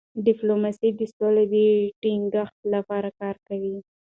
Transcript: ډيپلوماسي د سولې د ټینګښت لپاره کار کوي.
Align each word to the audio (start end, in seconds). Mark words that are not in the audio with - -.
ډيپلوماسي 0.25 0.89
د 0.99 1.01
سولې 1.15 1.45
د 1.53 1.55
ټینګښت 2.01 2.57
لپاره 2.73 3.09
کار 3.19 3.35
کوي. 3.47 3.75